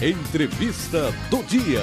[0.00, 1.82] Entrevista do dia.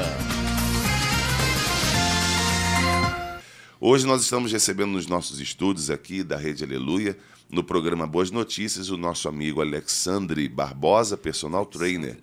[3.77, 7.17] Hoje nós estamos recebendo nos nossos estúdios aqui da Rede Aleluia,
[7.49, 12.17] no programa Boas Notícias, o nosso amigo Alexandre Barbosa, personal trainer.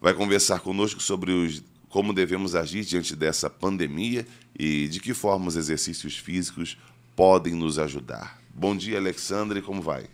[0.00, 4.26] Vai conversar conosco sobre os, como devemos agir diante dessa pandemia
[4.58, 6.76] e de que forma os exercícios físicos
[7.14, 8.40] podem nos ajudar.
[8.52, 10.08] Bom dia, Alexandre, como vai?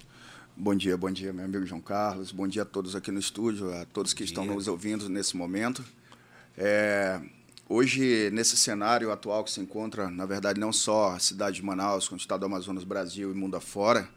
[0.56, 2.30] Bom dia, bom dia, meu amigo João Carlos.
[2.30, 5.84] Bom dia a todos aqui no estúdio, a todos que estão nos ouvindo nesse momento.
[6.56, 7.20] É,
[7.68, 12.06] hoje, nesse cenário atual que se encontra, na verdade, não só a cidade de Manaus,
[12.06, 14.08] como o estado do Amazonas, Brasil e mundo afora,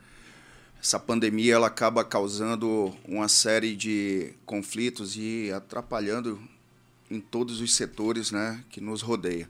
[0.80, 6.40] essa pandemia ela acaba causando uma série de conflitos e atrapalhando
[7.10, 9.50] em todos os setores né, que nos rodeia.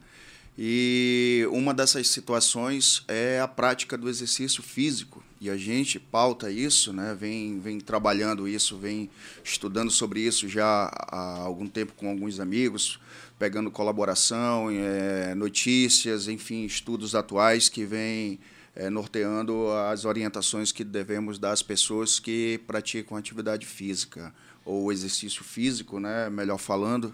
[0.58, 5.24] E uma dessas situações é a prática do exercício físico.
[5.40, 7.16] E a gente pauta isso, né?
[7.20, 9.08] vem, vem trabalhando isso, vem
[9.44, 13.00] estudando sobre isso já há algum tempo com alguns amigos,
[13.38, 18.40] pegando colaboração, é, notícias, enfim, estudos atuais que vêm
[18.76, 24.34] é, norteando as orientações que devemos dar às pessoas que praticam atividade física
[24.66, 26.31] ou exercício físico, né?
[26.31, 27.14] melhor falando,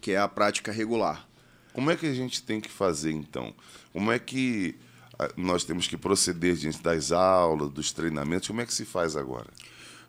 [0.00, 1.29] que é a prática regular.
[1.72, 3.54] Como é que a gente tem que fazer, então?
[3.92, 4.74] Como é que
[5.18, 8.48] ah, nós temos que proceder diante das aulas, dos treinamentos?
[8.48, 9.46] Como é que se faz agora?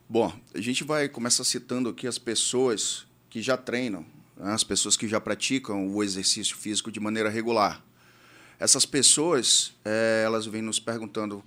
[0.09, 4.51] Bom, a gente vai começar citando aqui as pessoas que já treinam, né?
[4.51, 7.81] as pessoas que já praticam o exercício físico de maneira regular.
[8.59, 11.43] Essas pessoas, é, elas vêm nos perguntando,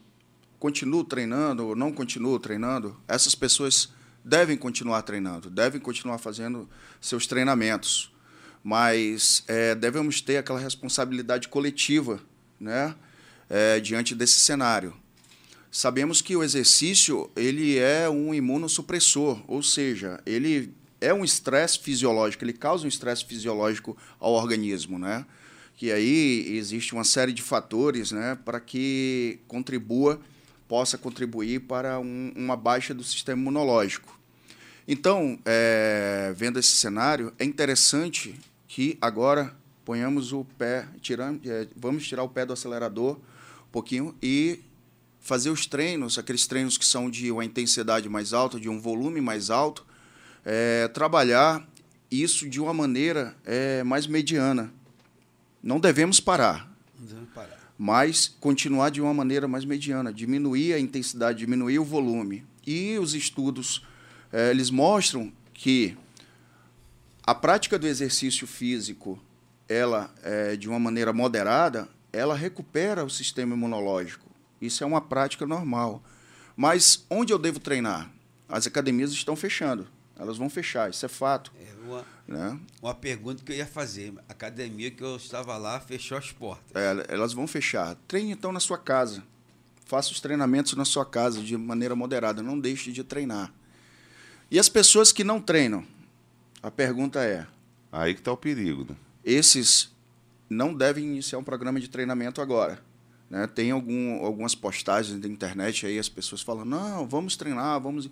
[0.59, 2.97] continuo treinando ou não continuo treinando?
[3.07, 3.93] Essas pessoas
[4.25, 6.69] devem continuar treinando, devem continuar fazendo
[7.01, 8.14] seus treinamentos
[8.65, 12.19] mas é, devemos ter aquela responsabilidade coletiva
[12.59, 12.95] né,
[13.51, 14.97] é, diante desse cenário.
[15.71, 22.43] Sabemos que o exercício ele é um imunossupressor, ou seja, ele é um estresse fisiológico,
[22.43, 25.27] ele causa um estresse fisiológico ao organismo, né?
[25.77, 30.21] Que aí existe uma série de fatores, né, para que contribua,
[30.67, 34.19] possa contribuir para um, uma baixa do sistema imunológico.
[34.87, 38.39] Então, é, vendo esse cenário, é interessante
[38.75, 39.55] que agora
[39.85, 43.19] ponhamos o pé, tirando, é, vamos tirar o pé do acelerador
[43.69, 44.65] um pouquinho e
[45.21, 49.21] fazer os treinos, aqueles treinos que são de uma intensidade mais alta, de um volume
[49.21, 49.87] mais alto,
[50.45, 51.65] é, trabalhar
[52.11, 54.75] isso de uma maneira é, mais mediana.
[55.63, 56.69] Não devemos parar,
[56.99, 61.85] Não devemos parar, mas continuar de uma maneira mais mediana, diminuir a intensidade, diminuir o
[61.85, 62.45] volume.
[62.67, 63.87] E os estudos
[64.33, 65.97] é, eles mostram que
[67.27, 69.19] a prática do exercício físico,
[69.67, 74.31] ela é, de uma maneira moderada, ela recupera o sistema imunológico.
[74.61, 76.03] Isso é uma prática normal.
[76.55, 78.11] Mas onde eu devo treinar?
[78.47, 79.87] As academias estão fechando.
[80.19, 81.51] Elas vão fechar, isso é fato.
[81.59, 82.61] É uma, né?
[82.81, 84.13] uma pergunta que eu ia fazer.
[84.29, 86.71] A academia que eu estava lá fechou as portas.
[86.75, 87.97] É, elas vão fechar.
[88.07, 89.25] Treine então na sua casa.
[89.87, 92.43] Faça os treinamentos na sua casa de maneira moderada.
[92.43, 93.53] Não deixe de treinar.
[94.51, 95.85] E as pessoas que não treinam?
[96.65, 97.47] A pergunta é:
[97.93, 98.97] aí que está o perigo, né?
[99.23, 99.95] Esses
[100.49, 102.81] não devem iniciar um programa de treinamento agora.
[103.29, 103.47] Né?
[103.47, 108.09] Tem algum, algumas postagens da internet aí, as pessoas falam: não, vamos treinar, vamos.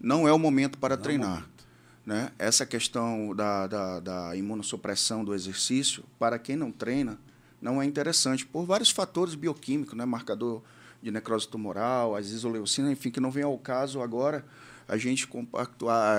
[0.00, 1.30] Não é o momento para não é treinar.
[1.30, 1.66] Momento.
[2.04, 2.32] Né?
[2.40, 7.20] Essa questão da, da, da imunossupressão do exercício, para quem não treina,
[7.62, 10.04] não é interessante, por vários fatores bioquímicos, né?
[10.04, 10.60] marcador
[11.00, 14.44] de necrose tumoral, as isoleucinas, enfim, que não vem ao caso agora
[14.90, 15.28] a gente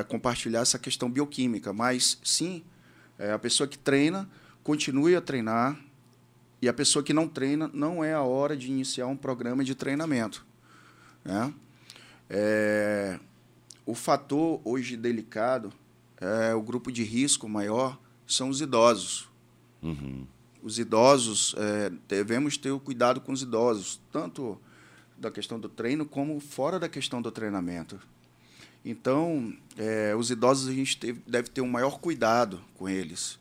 [0.08, 2.64] compartilhar essa questão bioquímica, mas sim,
[3.20, 4.30] é, a pessoa que treina
[4.64, 5.78] continue a treinar
[6.62, 9.76] e a pessoa que não treina não é a hora de iniciar um programa de
[9.76, 10.46] treinamento.
[11.26, 11.54] Né?
[12.30, 13.20] É,
[13.86, 15.74] o fator hoje delicado,
[16.22, 19.28] é, o grupo de risco maior são os idosos.
[19.84, 20.26] Uhum.
[20.64, 24.58] Os idosos, é, devemos ter o cuidado com os idosos, tanto
[25.18, 28.00] da questão do treino como fora da questão do treinamento.
[28.84, 33.40] Então, é, os idosos a gente teve, deve ter um maior cuidado com eles.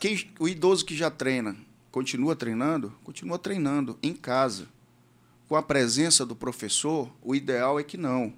[0.00, 1.56] Quem, o idoso que já treina,
[1.90, 2.92] continua treinando?
[3.04, 4.66] Continua treinando em casa.
[5.46, 8.32] Com a presença do professor, o ideal é que não.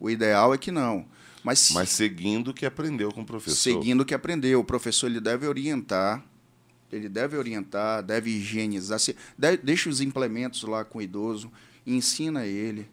[0.00, 1.06] O ideal é que não.
[1.42, 3.56] Mas, Mas seguindo o que aprendeu com o professor.
[3.56, 4.60] Seguindo o que aprendeu.
[4.60, 6.24] O professor ele deve orientar,
[6.90, 8.98] ele deve orientar, deve higienizar,
[9.36, 11.50] deve, deixa os implementos lá com o idoso,
[11.86, 12.88] ensina ele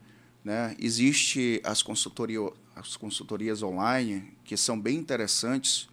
[0.45, 0.75] né?
[0.77, 2.39] Existe as, consultoria,
[2.75, 5.89] as consultorias online, que são bem interessantes,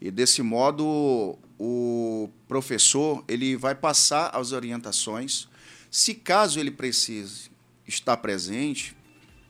[0.00, 5.48] e desse modo o professor ele vai passar as orientações.
[5.90, 7.50] Se caso ele precise
[7.84, 8.96] estar presente,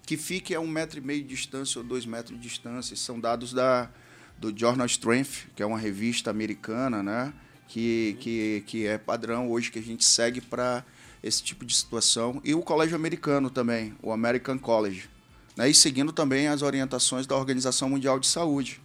[0.06, 2.96] que fique a um metro e meio de distância ou dois metros de distância.
[2.96, 3.90] São dados da,
[4.38, 7.34] do Journal Strength, que é uma revista americana, né?
[7.66, 10.82] Que, que, que é padrão hoje que a gente segue para
[11.22, 12.40] esse tipo de situação.
[12.44, 15.08] E o colégio americano também, o American College.
[15.56, 15.70] Né?
[15.70, 18.80] E seguindo também as orientações da Organização Mundial de Saúde.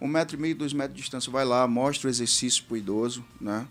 [0.00, 2.76] Um metro e meio, dois metros de distância, vai lá, mostra o exercício para o
[2.76, 3.68] idoso, né?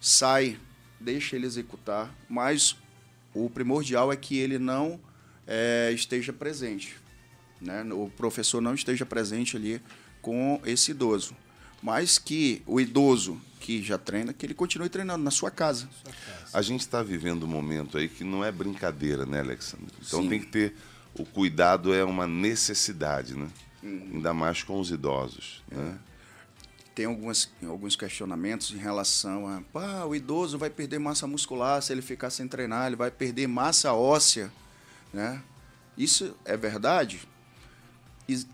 [0.00, 0.58] sai,
[0.98, 2.76] deixa ele executar, mas
[3.34, 4.98] o primordial é que ele não
[5.46, 6.96] é, esteja presente.
[7.60, 7.84] Né?
[7.92, 9.82] O professor não esteja presente ali
[10.22, 11.36] com esse idoso.
[11.86, 15.88] Mas que o idoso que já treina, que ele continue treinando na sua casa.
[16.02, 16.58] Sua casa.
[16.58, 19.94] A gente está vivendo um momento aí que não é brincadeira, né, Alexandre?
[20.04, 20.28] Então Sim.
[20.28, 20.74] tem que ter.
[21.14, 23.46] O cuidado é uma necessidade, né?
[23.84, 24.10] Uhum.
[24.14, 25.62] Ainda mais com os idosos.
[25.70, 25.76] É.
[25.76, 25.98] Né?
[26.92, 31.92] Tem algumas, alguns questionamentos em relação a pá, o idoso vai perder massa muscular se
[31.92, 34.50] ele ficar sem treinar, ele vai perder massa óssea.
[35.12, 35.40] Né?
[35.96, 37.20] Isso é verdade?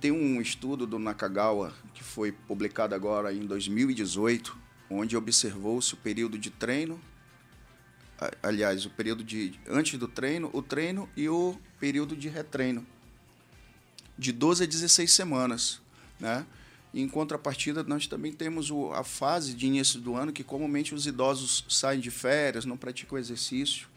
[0.01, 4.57] Tem um estudo do Nakagawa que foi publicado agora em 2018,
[4.91, 7.01] onde observou-se o período de treino,
[8.43, 12.87] aliás, o período de antes do treino, o treino e o período de retreino,
[14.19, 15.81] de 12 a 16 semanas,
[16.21, 16.47] né?
[16.95, 21.65] Em contrapartida, nós também temos a fase de início do ano que comumente os idosos
[21.67, 23.89] saem de férias, não praticam exercício,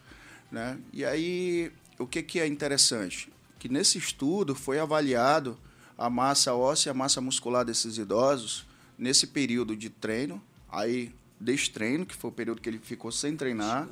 [0.50, 0.78] né?
[0.94, 3.30] E aí, o que, que é interessante?
[3.58, 5.58] Que nesse estudo foi avaliado
[5.96, 8.66] a massa óssea e a massa muscular desses idosos
[8.98, 13.88] nesse período de treino, aí destreino, que foi o período que ele ficou sem treinar,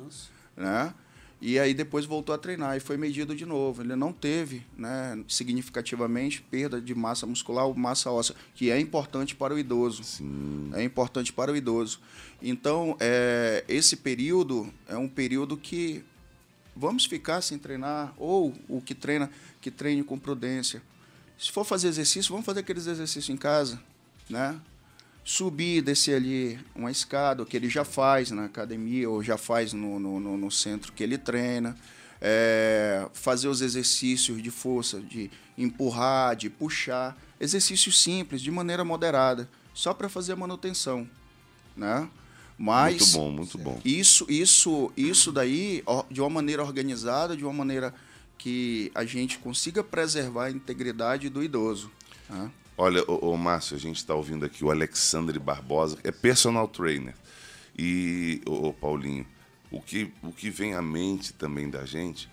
[0.55, 0.93] né?
[1.41, 3.81] E aí depois voltou a treinar e foi medido de novo.
[3.81, 9.35] Ele não teve, né, significativamente perda de massa muscular ou massa óssea, que é importante
[9.35, 10.03] para o idoso.
[10.03, 10.71] Sim.
[10.73, 11.99] É importante para o idoso.
[12.41, 16.03] Então, é, esse período é um período que
[16.75, 19.29] vamos ficar sem treinar ou o que treina
[19.61, 20.81] que treine com prudência
[21.37, 23.79] se for fazer exercício, vamos fazer aqueles exercícios em casa,
[24.29, 24.59] né?
[25.23, 29.99] Subir, descer ali uma escada, que ele já faz na academia ou já faz no,
[29.99, 31.75] no, no centro que ele treina.
[32.21, 37.17] É, fazer os exercícios de força, de empurrar, de puxar.
[37.39, 41.07] Exercícios simples, de maneira moderada, só para fazer a manutenção,
[41.75, 42.07] né?
[42.57, 43.81] Mas muito bom, muito bom.
[43.83, 47.93] Isso, isso, isso daí de uma maneira organizada, de uma maneira
[48.37, 51.91] que a gente consiga preservar a integridade do idoso.
[52.29, 52.51] Né?
[52.77, 57.15] Olha, o, o Márcio, a gente está ouvindo aqui o Alexandre Barbosa, é personal trainer.
[57.77, 59.25] E, o, Paulinho,
[59.71, 62.29] o que, o que vem à mente também da gente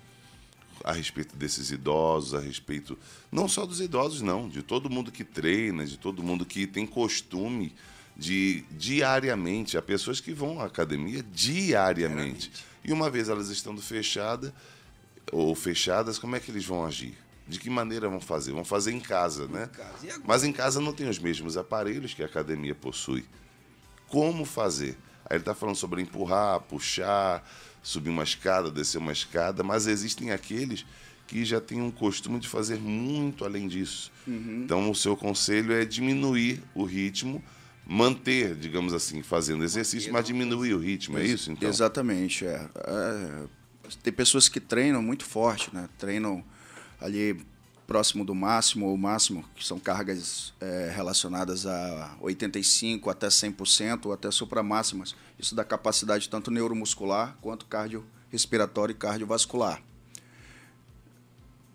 [0.85, 2.99] a respeito desses idosos, a respeito
[3.31, 6.87] não só dos idosos, não, de todo mundo que treina, de todo mundo que tem
[6.87, 7.73] costume
[8.17, 12.51] de diariamente, há pessoas que vão à academia diariamente.
[12.51, 12.53] diariamente.
[12.85, 14.53] E uma vez elas estando fechadas,
[15.31, 17.17] ou fechadas, como é que eles vão agir?
[17.47, 18.53] De que maneira vão fazer?
[18.53, 19.65] Vão fazer em casa, né?
[19.65, 20.23] Em casa.
[20.25, 23.25] Mas em casa não tem os mesmos aparelhos que a academia possui.
[24.09, 24.97] Como fazer?
[25.25, 27.47] Aí ele está falando sobre empurrar, puxar,
[27.83, 30.85] subir uma escada, descer uma escada, mas existem aqueles
[31.27, 34.13] que já têm um costume de fazer muito além disso.
[34.27, 34.63] Uhum.
[34.65, 37.43] Então, o seu conselho é diminuir o ritmo,
[37.87, 41.51] manter, digamos assim, fazendo exercício, mas diminuir o ritmo, é isso?
[41.51, 41.69] Então?
[41.69, 42.45] Exatamente.
[42.45, 42.69] É.
[42.77, 43.62] é
[44.03, 45.89] tem pessoas que treinam muito forte, né?
[45.99, 46.45] Treinam
[47.01, 47.45] ali
[47.87, 54.13] próximo do máximo ou máximo, que são cargas é, relacionadas a 85% até 100% ou
[54.13, 55.15] até supramáximas.
[55.39, 59.83] Isso dá capacidade tanto neuromuscular quanto cardiorrespiratória e cardiovascular.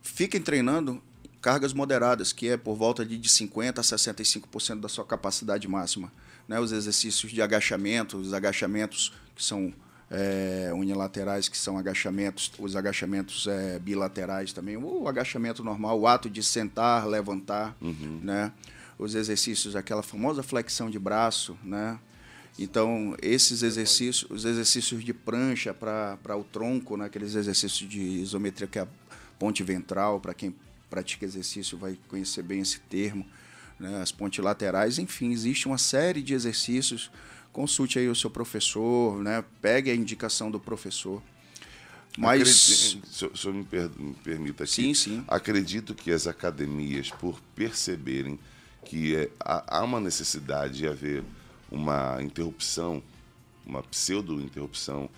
[0.02, 1.02] Fiquem treinando
[1.42, 6.12] cargas moderadas, que é por volta de 50% a 65% da sua capacidade máxima.
[6.48, 6.60] Né?
[6.60, 9.74] Os exercícios de agachamento, os agachamentos que são
[10.10, 16.30] é, unilaterais, que são agachamentos, os agachamentos é, bilaterais também, o agachamento normal, o ato
[16.30, 18.20] de sentar, levantar, uhum.
[18.24, 18.52] né?
[18.98, 22.00] os exercícios, aquela famosa flexão de braço, né?
[22.60, 27.06] Então, esses exercícios, os exercícios de prancha para o tronco, né?
[27.06, 28.88] aqueles exercícios de isometria, que é a
[29.38, 30.56] ponte ventral, para quem
[30.90, 33.24] pratica exercício vai conhecer bem esse termo,
[33.80, 34.02] né?
[34.02, 37.12] as pontes laterais, enfim, existe uma série de exercícios
[37.58, 39.44] consulte aí o seu professor, né?
[39.60, 41.24] Pegue a indicação do professor.
[42.16, 45.26] Mas Acredito, se, o senhor me, per, me permita aqui, sim, sim.
[45.28, 48.38] acredito que as academias, por perceberem
[48.86, 51.24] que é, há, há uma necessidade de haver
[51.72, 53.02] uma interrupção,
[53.66, 55.10] uma pseudo-interrupção,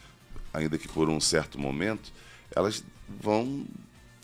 [0.53, 2.09] ainda que por um certo momento,
[2.55, 2.81] elas
[3.21, 3.65] vão,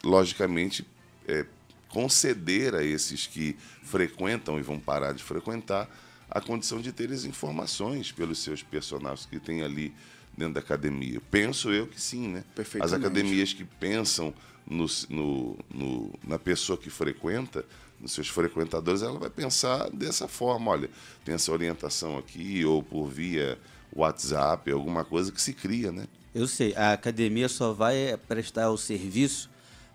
[0.02, 0.88] logicamente,
[1.28, 1.46] é,
[1.90, 5.90] conceder a esses que frequentam e vão parar de frequentar
[6.30, 9.94] a condição de ter as informações pelos seus personagens que tem ali
[10.38, 11.22] dentro da academia.
[11.32, 12.44] Penso eu que sim, né?
[12.82, 14.34] As academias que pensam
[14.66, 17.66] no, no, no, na pessoa que frequenta
[18.00, 20.90] nos seus frequentadores, ela vai pensar dessa forma, olha,
[21.24, 23.58] tem essa orientação aqui, ou por via
[23.94, 26.06] WhatsApp, alguma coisa que se cria, né?
[26.34, 29.50] Eu sei, a academia só vai prestar o serviço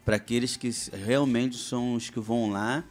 [0.04, 0.70] para aqueles que
[1.04, 2.82] realmente são os que vão lá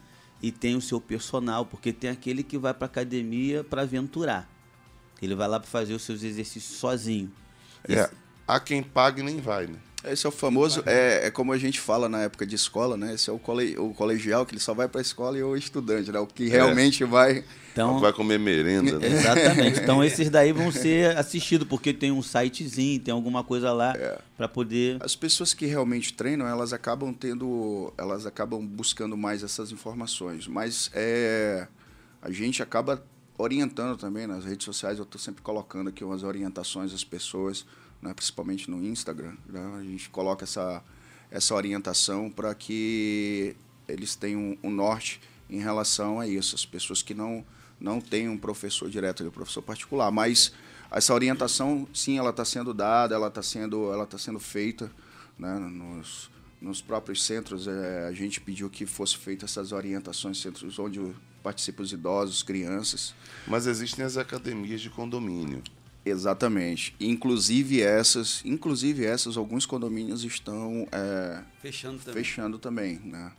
[0.42, 4.48] e tem o seu personal, porque tem aquele que vai para academia para aventurar.
[5.20, 7.30] Ele vai lá para fazer os seus exercícios sozinho.
[7.88, 8.10] É,
[8.46, 9.78] há quem pague nem vai, né?
[10.04, 13.14] Esse é o famoso, é, é como a gente fala na época de escola, né?
[13.14, 15.54] Esse é o, cole, o colegial, que ele só vai para a escola e o
[15.54, 16.18] estudante, né?
[16.18, 17.06] O que realmente é.
[17.06, 17.44] vai...
[17.72, 18.98] Então, vai comer merenda.
[18.98, 19.06] Né?
[19.06, 19.80] Exatamente.
[19.90, 24.18] Então esses daí vão ser assistidos, porque tem um sitezinho, tem alguma coisa lá é.
[24.36, 24.98] para poder...
[25.00, 27.92] As pessoas que realmente treinam, elas acabam tendo...
[27.96, 30.46] Elas acabam buscando mais essas informações.
[30.46, 31.68] Mas é,
[32.22, 33.04] a gente acaba
[33.38, 34.98] orientando também nas redes sociais.
[34.98, 37.64] Eu estou sempre colocando aqui umas orientações às pessoas
[38.02, 39.34] né, principalmente no Instagram.
[39.46, 40.82] Né, a gente coloca essa,
[41.30, 43.56] essa orientação para que
[43.88, 46.54] eles tenham um norte em relação a isso.
[46.54, 47.44] As pessoas que não,
[47.78, 50.10] não têm um professor direto, um professor particular.
[50.10, 50.52] Mas
[50.90, 54.90] essa orientação, sim, ela está sendo dada, ela está sendo, ela tá sendo feita
[55.38, 56.30] né, nos,
[56.60, 57.66] nos próprios centros.
[57.66, 61.00] É, a gente pediu que fosse feitas essas orientações, centros onde
[61.42, 63.14] participam os idosos, crianças.
[63.46, 65.62] Mas existem as academias de condomínio.
[66.04, 66.94] Exatamente.
[66.98, 72.14] Inclusive essas, inclusive essas, alguns condomínios estão é, fechando também.
[72.14, 73.32] Fechando também, né?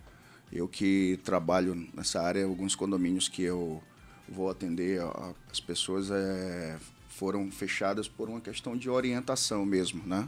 [0.51, 3.81] Eu que trabalho nessa área, alguns condomínios que eu
[4.27, 5.01] vou atender
[5.49, 6.77] as pessoas é,
[7.09, 10.27] foram fechadas por uma questão de orientação mesmo, né?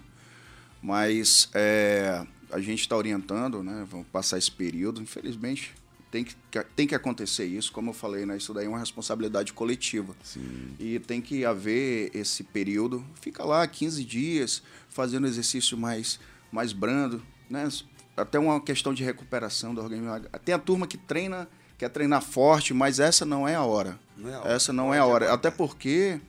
[0.81, 3.85] Mas é, a gente está orientando, né?
[3.89, 5.01] Vamos passar esse período.
[5.01, 5.73] Infelizmente,
[6.13, 6.35] tem que,
[6.75, 8.37] tem que acontecer isso, como eu falei, né?
[8.37, 10.15] Isso daí é uma responsabilidade coletiva.
[10.23, 10.75] Sim.
[10.79, 16.19] E tem que haver esse período, fica lá 15 dias, fazendo exercício mais,
[16.51, 17.67] mais brando, né?
[18.15, 20.11] Até uma questão de recuperação do organismo.
[20.45, 23.99] Tem a turma que treina, quer treinar forte, mas essa não é a hora.
[24.15, 24.53] Não é a hora.
[24.53, 25.33] Essa não é a hora.
[25.33, 26.21] Até porque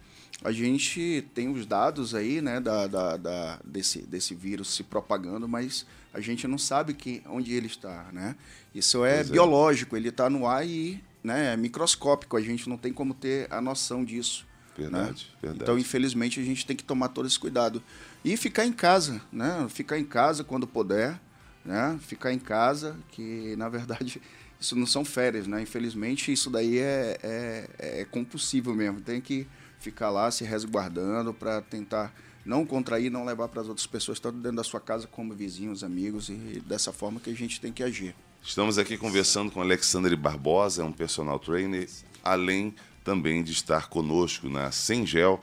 [0.44, 5.48] a gente tem os dados aí, né, da, da, da, desse, desse vírus se propagando,
[5.48, 8.36] mas a gente não sabe que, onde ele está, né?
[8.74, 9.32] Isso é pois é.
[9.32, 9.98] biológico, é.
[9.98, 13.58] ele está no ar e né, é microscópico, a gente não tem como ter a
[13.58, 14.46] noção disso.
[14.76, 15.38] Verdade, né?
[15.40, 15.62] verdade.
[15.62, 17.82] Então, infelizmente, a gente tem que tomar todo esse cuidado.
[18.22, 19.66] E ficar em casa, né?
[19.70, 21.18] Ficar em casa quando puder,
[21.64, 21.98] né?
[22.02, 24.20] Ficar em casa, que, na verdade,
[24.60, 25.62] isso não são férias, né?
[25.62, 29.00] Infelizmente, isso daí é, é, é compulsivo mesmo.
[29.00, 29.46] Tem que
[29.84, 32.12] ficar lá se resguardando para tentar
[32.44, 35.84] não contrair, não levar para as outras pessoas, tanto dentro da sua casa como vizinhos,
[35.84, 38.14] amigos, e dessa forma que a gente tem que agir.
[38.42, 41.88] Estamos aqui conversando com Alexandre Barbosa, é um personal trainer,
[42.22, 45.42] além também de estar conosco na Sengel,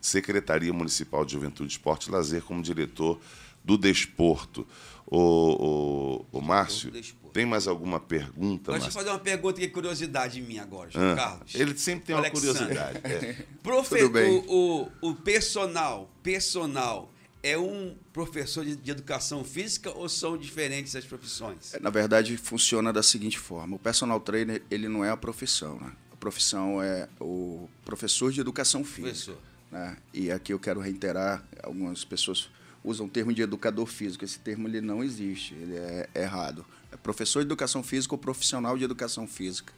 [0.00, 3.18] Secretaria Municipal de Juventude, Esporte e Lazer, como diretor
[3.66, 4.66] do Desporto.
[5.08, 6.90] O, o, o Márcio,
[7.32, 8.72] tem mais alguma pergunta?
[8.72, 11.54] Deixa eu fazer uma pergunta que é curiosidade minha agora, João ah, Carlos.
[11.54, 12.54] Ele sempre tem uma Alexandre.
[12.54, 13.00] curiosidade.
[13.04, 13.44] É.
[13.62, 20.36] Profe o, o, o personal, personal é um professor de, de, educação física ou são
[20.36, 21.74] diferentes as profissões?
[21.80, 25.92] Na verdade, funciona da seguinte forma: o personal trainer ele não é a profissão, né?
[26.10, 29.32] A profissão é o professor de educação física.
[29.32, 29.38] Professor.
[29.70, 29.96] Né?
[30.12, 32.48] E aqui eu quero reiterar: algumas pessoas
[32.86, 34.24] usam o termo de educador físico.
[34.24, 36.64] Esse termo ele não existe, ele é errado
[36.96, 39.72] é professor de educação física ou profissional de educação física.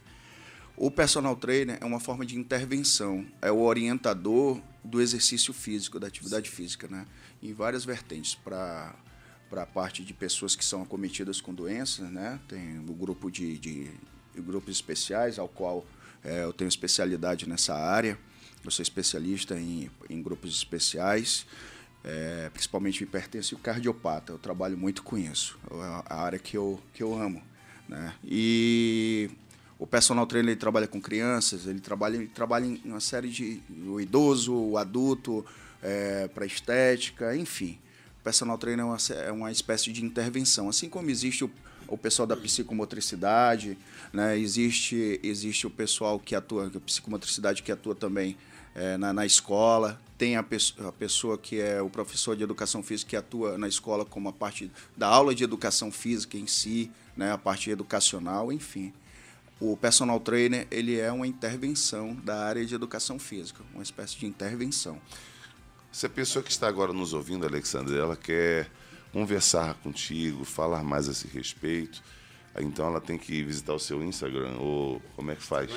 [0.77, 6.07] O personal trainer é uma forma de intervenção, é o orientador do exercício físico, da
[6.07, 7.05] atividade física, né?
[7.43, 8.95] em várias vertentes, para
[9.49, 12.39] para a parte de pessoas que são acometidas com doenças, né?
[12.47, 13.85] Tem o grupo de, de,
[14.35, 15.83] de grupos especiais, ao qual
[16.23, 18.15] é, eu tenho especialidade nessa área.
[18.63, 21.47] Eu sou especialista em, em grupos especiais
[22.03, 24.33] é, principalmente me pertence o cardiopata.
[24.33, 27.41] Eu trabalho muito com isso, é a área que eu, que eu amo.
[27.87, 28.13] Né?
[28.23, 29.29] E
[29.79, 33.61] o personal trainer ele trabalha com crianças, ele trabalha, ele trabalha em uma série de.
[33.87, 35.45] o idoso, o adulto,
[35.81, 37.79] é, para estética, enfim.
[38.19, 40.69] O personal trainer é uma, é uma espécie de intervenção.
[40.69, 41.51] Assim como existe o,
[41.87, 43.77] o pessoal da psicomotricidade,
[44.11, 44.37] né?
[44.37, 48.37] existe, existe o pessoal que atua, a psicomotricidade que atua também
[48.75, 52.83] é, na, na, escola, tem a, pe a, pessoa que é o professor de educação
[52.83, 56.91] física que atua na escola como a parte da aula de educação física em si,
[57.15, 58.93] né, a parte educacional, enfim.
[59.59, 64.25] O personal trainer ele é uma intervenção da área de educação física, uma espécie de
[64.25, 65.01] intervenção.
[65.91, 68.69] Se a pessoa que está agora nos ouvindo, Alexandre, ela quer
[69.11, 72.01] conversar contigo, falar mais a esse respeito,
[72.57, 75.71] então ela tem que visitar o seu Instagram ou como é que faz?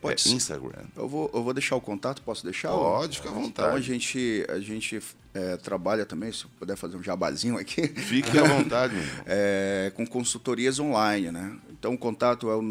[0.00, 0.32] Pode é.
[0.32, 0.84] Instagram.
[0.96, 2.70] Eu vou, eu vou deixar o contato, posso deixar?
[2.70, 3.50] Pode, fica à vontade.
[3.50, 5.02] Então a gente, a gente
[5.34, 7.88] é, trabalha também, se puder fazer um jabazinho aqui.
[7.88, 8.94] Fique à vontade.
[9.26, 11.56] é, com consultorias online, né?
[11.70, 12.62] Então o contato é o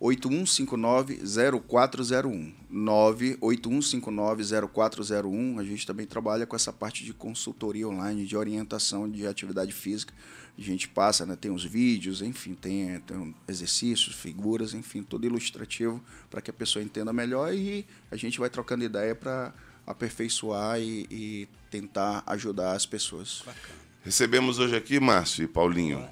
[0.00, 2.54] 981590401.
[2.72, 5.58] 981590401.
[5.58, 10.14] A gente também trabalha com essa parte de consultoria online, de orientação de atividade física.
[10.58, 16.02] A gente passa, né, tem os vídeos, enfim, tem, tem exercícios, figuras, enfim, tudo ilustrativo
[16.28, 19.54] para que a pessoa entenda melhor e a gente vai trocando ideia para
[19.86, 23.42] aperfeiçoar e, e, tentar ajudar as pessoas.
[23.46, 23.80] Bacana.
[24.02, 26.06] Recebemos hoje aqui, Márcio e Paulinho,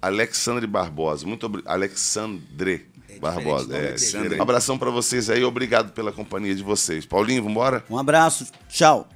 [0.00, 1.26] Alexandre Barbosa.
[1.26, 1.72] Muito obrigado.
[1.72, 3.76] Alexandre é Barbosa.
[3.76, 3.96] É,
[4.38, 7.06] um abração para vocês aí, obrigado pela companhia de vocês.
[7.06, 7.84] Paulinho, vamos embora?
[7.90, 9.08] Um abraço, tchau.